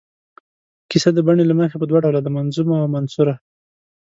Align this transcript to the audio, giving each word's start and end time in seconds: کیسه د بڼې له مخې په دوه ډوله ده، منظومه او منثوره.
کیسه 0.89 1.09
د 1.13 1.19
بڼې 1.27 1.43
له 1.47 1.55
مخې 1.59 1.75
په 1.79 1.85
دوه 1.89 1.99
ډوله 2.03 2.19
ده، 2.23 2.29
منظومه 2.37 2.75
او 2.81 2.87
منثوره. 2.95 3.35